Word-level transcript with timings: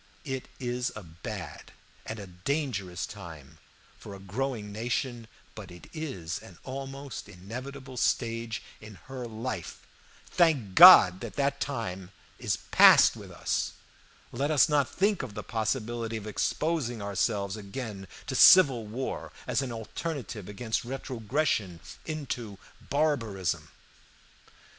It 0.25 0.47
is 0.59 0.91
a 0.95 1.03
bad 1.03 1.73
and 2.07 2.17
a 2.17 2.25
dangerous 2.25 3.05
time 3.05 3.59
for 3.99 4.15
a 4.15 4.19
growing 4.19 4.71
nation, 4.71 5.27
but 5.53 5.69
it 5.69 5.91
is 5.93 6.41
an 6.41 6.57
almost 6.63 7.29
inevitable 7.29 7.97
stage 7.97 8.63
in 8.81 8.95
her 9.05 9.27
life. 9.27 9.85
Thank 10.25 10.73
God, 10.73 11.19
that 11.19 11.59
time 11.61 12.11
is 12.39 12.57
past 12.71 13.15
with 13.15 13.29
us! 13.29 13.73
Let 14.31 14.49
us 14.49 14.67
not 14.67 14.89
think 14.89 15.21
of 15.21 15.35
the 15.35 15.43
possibility 15.43 16.17
of 16.17 16.25
exposing 16.25 16.99
ourselves 16.99 17.55
again 17.55 18.07
to 18.25 18.33
civil 18.33 18.87
war 18.87 19.31
as 19.45 19.61
an 19.61 19.71
alternative 19.71 20.49
against 20.49 20.83
retrogression 20.83 21.79
into 22.07 22.57
barbarism. 22.89 23.69